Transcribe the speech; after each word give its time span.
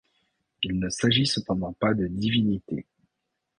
Il 0.63 0.79
ne 0.79 0.89
s’agit 0.89 1.27
cependant 1.27 1.73
pas 1.73 1.93
de 1.93 2.07
divinités. 2.07 2.87